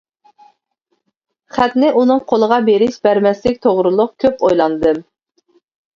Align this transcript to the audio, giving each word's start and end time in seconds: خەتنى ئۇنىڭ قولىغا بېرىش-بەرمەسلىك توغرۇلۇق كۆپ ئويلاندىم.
خەتنى 1.57 1.91
ئۇنىڭ 1.99 2.23
قولىغا 2.31 2.59
بېرىش-بەرمەسلىك 2.71 3.61
توغرۇلۇق 3.67 4.13
كۆپ 4.25 4.43
ئويلاندىم. 4.49 5.07